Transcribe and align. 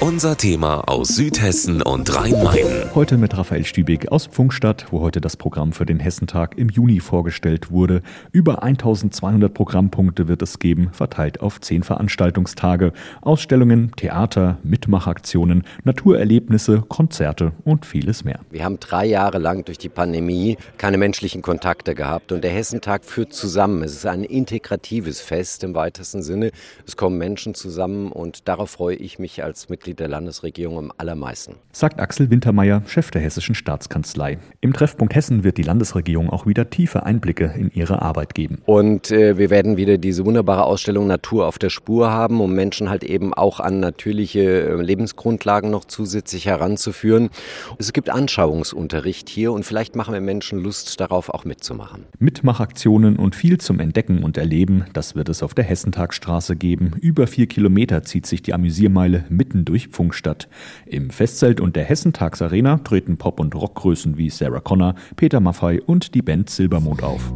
Unser 0.00 0.38
Thema 0.38 0.88
aus 0.88 1.08
Südhessen 1.08 1.82
und 1.82 2.16
Rhein-Main. 2.16 2.94
Heute 2.94 3.18
mit 3.18 3.36
Raphael 3.36 3.66
Stübig 3.66 4.10
aus 4.10 4.28
Pfungstadt, 4.28 4.86
wo 4.90 5.00
heute 5.00 5.20
das 5.20 5.36
Programm 5.36 5.74
für 5.74 5.84
den 5.84 6.00
Hessentag 6.00 6.56
im 6.56 6.70
Juni 6.70 7.00
vorgestellt 7.00 7.70
wurde. 7.70 8.00
Über 8.32 8.62
1200 8.62 9.52
Programmpunkte 9.52 10.26
wird 10.26 10.40
es 10.40 10.58
geben, 10.58 10.88
verteilt 10.92 11.42
auf 11.42 11.60
zehn 11.60 11.82
Veranstaltungstage. 11.82 12.94
Ausstellungen, 13.20 13.92
Theater, 13.94 14.56
Mitmachaktionen, 14.62 15.64
Naturerlebnisse, 15.84 16.82
Konzerte 16.88 17.52
und 17.64 17.84
vieles 17.84 18.24
mehr. 18.24 18.40
Wir 18.50 18.64
haben 18.64 18.80
drei 18.80 19.04
Jahre 19.04 19.36
lang 19.36 19.66
durch 19.66 19.76
die 19.76 19.90
Pandemie 19.90 20.56
keine 20.78 20.96
menschlichen 20.96 21.42
Kontakte 21.42 21.94
gehabt 21.94 22.32
und 22.32 22.42
der 22.42 22.52
Hessentag 22.52 23.04
führt 23.04 23.34
zusammen. 23.34 23.82
Es 23.82 23.92
ist 23.92 24.06
ein 24.06 24.24
integratives 24.24 25.20
Fest 25.20 25.62
im 25.62 25.74
weitesten 25.74 26.22
Sinne. 26.22 26.52
Es 26.86 26.96
kommen 26.96 27.18
Menschen 27.18 27.54
zusammen 27.54 28.10
und 28.10 28.48
darauf 28.48 28.70
freue 28.70 28.96
ich 28.96 29.18
mich 29.18 29.44
als 29.44 29.68
Mitglied 29.68 29.89
Mitglied 29.90 30.00
der 30.00 30.08
Landesregierung 30.08 30.78
am 30.78 30.92
allermeisten. 30.96 31.56
Sagt 31.72 32.00
Axel 32.00 32.30
Wintermeyer, 32.30 32.82
Chef 32.86 33.10
der 33.10 33.22
Hessischen 33.22 33.54
Staatskanzlei. 33.54 34.38
Im 34.60 34.72
Treffpunkt 34.72 35.14
Hessen 35.14 35.44
wird 35.44 35.58
die 35.58 35.62
Landesregierung 35.62 36.30
auch 36.30 36.46
wieder 36.46 36.70
tiefe 36.70 37.04
Einblicke 37.04 37.52
in 37.56 37.70
ihre 37.72 38.02
Arbeit 38.02 38.34
geben. 38.34 38.58
Und 38.66 39.10
äh, 39.10 39.38
wir 39.38 39.50
werden 39.50 39.76
wieder 39.76 39.98
diese 39.98 40.24
wunderbare 40.24 40.64
Ausstellung 40.64 41.06
Natur 41.06 41.46
auf 41.46 41.58
der 41.58 41.70
Spur 41.70 42.10
haben, 42.10 42.40
um 42.40 42.54
Menschen 42.54 42.88
halt 42.88 43.04
eben 43.04 43.34
auch 43.34 43.60
an 43.60 43.80
natürliche 43.80 44.40
äh, 44.40 44.82
Lebensgrundlagen 44.82 45.70
noch 45.70 45.84
zusätzlich 45.84 46.46
heranzuführen. 46.46 47.30
Es 47.78 47.92
gibt 47.92 48.10
Anschauungsunterricht 48.10 49.28
hier 49.28 49.52
und 49.52 49.64
vielleicht 49.64 49.96
machen 49.96 50.14
wir 50.14 50.20
Menschen 50.20 50.60
Lust 50.60 51.00
darauf 51.00 51.30
auch 51.30 51.44
mitzumachen. 51.44 52.04
Mitmachaktionen 52.18 53.16
und 53.16 53.34
viel 53.34 53.58
zum 53.58 53.80
Entdecken 53.80 54.22
und 54.22 54.36
Erleben, 54.36 54.84
das 54.92 55.14
wird 55.14 55.28
es 55.28 55.42
auf 55.42 55.54
der 55.54 55.64
Hessentagstraße 55.64 56.56
geben. 56.56 56.92
Über 57.00 57.26
vier 57.26 57.46
Kilometer 57.46 58.02
zieht 58.02 58.26
sich 58.26 58.42
die 58.42 58.54
Amüsiermeile 58.54 59.24
mitten 59.28 59.64
durch 59.64 59.79
Durchfunk 59.80 60.14
statt. 60.14 60.48
Im 60.86 61.10
Festzelt 61.10 61.60
und 61.60 61.76
der 61.76 61.84
Hessentagsarena 61.84 62.78
treten 62.78 63.16
Pop- 63.16 63.40
und 63.40 63.54
Rockgrößen 63.54 64.16
wie 64.16 64.30
Sarah 64.30 64.60
Connor, 64.60 64.94
Peter 65.16 65.40
Maffay 65.40 65.80
und 65.80 66.14
die 66.14 66.22
Band 66.22 66.50
Silbermond 66.50 67.02
auf. 67.02 67.32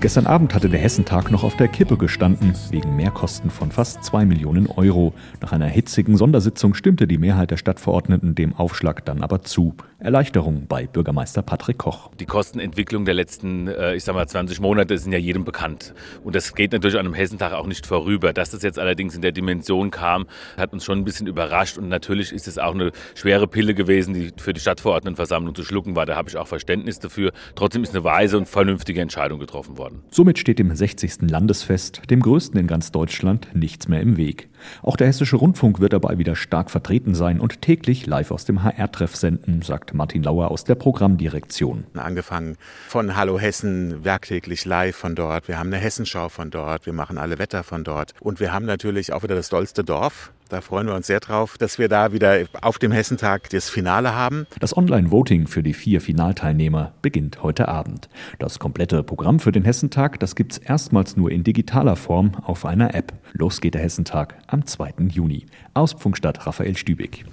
Gestern 0.00 0.26
Abend 0.26 0.54
hatte 0.54 0.68
der 0.68 0.78
Hessentag 0.78 1.32
noch 1.32 1.42
auf 1.42 1.56
der 1.56 1.66
Kippe 1.66 1.96
gestanden, 1.96 2.54
wegen 2.70 2.94
Mehrkosten 2.94 3.50
von 3.50 3.72
fast 3.72 4.04
2 4.04 4.26
Millionen 4.26 4.68
Euro. 4.68 5.12
Nach 5.40 5.50
einer 5.50 5.66
hitzigen 5.66 6.16
Sondersitzung 6.16 6.74
stimmte 6.74 7.08
die 7.08 7.18
Mehrheit 7.18 7.50
der 7.50 7.56
Stadtverordneten 7.56 8.36
dem 8.36 8.54
Aufschlag 8.54 9.04
dann 9.04 9.22
aber 9.22 9.42
zu. 9.42 9.74
Erleichterung 9.98 10.66
bei 10.68 10.86
Bürgermeister 10.86 11.42
Patrick 11.42 11.78
Koch. 11.78 12.12
Die 12.20 12.26
Kostenentwicklung 12.26 13.04
der 13.04 13.14
letzten, 13.14 13.66
äh, 13.66 13.96
ich 13.96 14.04
sag 14.04 14.14
mal, 14.14 14.28
20 14.28 14.60
Monate 14.60 14.96
sind 14.96 15.10
ja 15.10 15.18
jedem 15.18 15.44
bekannt. 15.44 15.92
Und 16.22 16.36
das 16.36 16.54
geht 16.54 16.70
natürlich 16.70 16.96
an 16.96 17.04
einem 17.04 17.14
Hessentag 17.14 17.52
auch 17.52 17.66
nicht 17.66 17.84
vorüber. 17.84 18.32
Dass 18.32 18.50
das 18.50 18.62
jetzt 18.62 18.78
allerdings 18.78 19.16
in 19.16 19.22
der 19.22 19.32
Dimension 19.32 19.90
kam, 19.90 20.26
hat 20.56 20.72
uns 20.72 20.84
schon 20.84 20.98
ein 20.98 21.04
bisschen 21.04 21.26
überrascht. 21.26 21.78
Und 21.78 21.88
natürlich 21.88 22.32
ist 22.32 22.46
es 22.46 22.58
auch 22.58 22.74
eine 22.74 22.92
schwere 23.16 23.48
Pille 23.48 23.74
gewesen, 23.74 24.14
die 24.14 24.30
für 24.36 24.52
die 24.52 24.60
Stadtverordnetenversammlung 24.60 25.56
zu 25.56 25.64
schlucken 25.64 25.96
war. 25.96 26.06
Da 26.06 26.14
habe 26.14 26.28
ich 26.28 26.36
auch 26.36 26.46
Verständnis 26.46 27.00
dafür. 27.00 27.32
Trotzdem 27.56 27.82
ist 27.82 27.92
eine 27.92 28.04
weise 28.04 28.38
und 28.38 28.48
vernünftige 28.48 29.00
Entscheidung 29.00 29.40
getroffen 29.40 29.78
worden. 29.78 29.87
Somit 30.10 30.38
steht 30.38 30.58
dem 30.58 30.74
60. 30.74 31.30
Landesfest, 31.30 32.02
dem 32.10 32.20
größten 32.20 32.60
in 32.60 32.66
ganz 32.66 32.92
Deutschland, 32.92 33.48
nichts 33.54 33.88
mehr 33.88 34.00
im 34.00 34.16
Weg. 34.16 34.48
Auch 34.82 34.96
der 34.96 35.06
Hessische 35.06 35.36
Rundfunk 35.36 35.80
wird 35.80 35.92
dabei 35.92 36.18
wieder 36.18 36.36
stark 36.36 36.70
vertreten 36.70 37.14
sein 37.14 37.40
und 37.40 37.62
täglich 37.62 38.06
live 38.06 38.32
aus 38.32 38.44
dem 38.44 38.62
HR-Treff 38.62 39.14
senden, 39.16 39.62
sagt 39.62 39.78
sagt 39.78 39.94
Martin 39.94 40.24
Lauer 40.24 40.50
aus 40.50 40.64
der 40.64 40.74
Programmdirektion. 40.74 41.84
Angefangen 41.94 42.56
von 42.88 43.14
Hallo 43.14 43.38
Hessen, 43.38 44.04
werktäglich 44.04 44.64
live 44.64 44.96
von 44.96 45.14
dort. 45.14 45.46
Wir 45.46 45.58
haben 45.58 45.68
eine 45.68 45.76
Hessenschau 45.76 46.28
von 46.28 46.50
dort. 46.50 46.84
Wir 46.84 46.92
machen 46.92 47.16
alle 47.16 47.38
Wetter 47.38 47.62
von 47.62 47.84
dort. 47.84 48.12
Und 48.20 48.40
wir 48.40 48.52
haben 48.52 48.66
natürlich 48.66 49.12
auch 49.12 49.22
wieder 49.22 49.36
das 49.36 49.48
dollste 49.50 49.84
Dorf. 49.84 50.32
Da 50.48 50.62
freuen 50.62 50.86
wir 50.86 50.94
uns 50.94 51.06
sehr 51.06 51.20
drauf, 51.20 51.58
dass 51.58 51.78
wir 51.78 51.88
da 51.88 52.12
wieder 52.12 52.46
auf 52.62 52.78
dem 52.78 52.90
Hessentag 52.90 53.50
das 53.50 53.68
Finale 53.68 54.14
haben. 54.14 54.46
Das 54.60 54.74
Online-Voting 54.74 55.46
für 55.46 55.62
die 55.62 55.74
vier 55.74 56.00
Finalteilnehmer 56.00 56.94
beginnt 57.02 57.42
heute 57.42 57.68
Abend. 57.68 58.08
Das 58.38 58.58
komplette 58.58 59.02
Programm 59.02 59.40
für 59.40 59.52
den 59.52 59.64
Hessentag, 59.64 60.18
das 60.20 60.36
gibt's 60.36 60.56
erstmals 60.56 61.18
nur 61.18 61.30
in 61.30 61.44
digitaler 61.44 61.96
Form 61.96 62.32
auf 62.42 62.64
einer 62.64 62.94
App. 62.94 63.12
Los 63.34 63.60
geht 63.60 63.74
der 63.74 63.82
Hessentag 63.82 64.36
am 64.46 64.64
2. 64.64 64.94
Juni. 65.10 65.44
Aus 65.74 65.92
Funkstadt 65.92 66.46
Raphael 66.46 66.78
Stübig. 66.78 67.26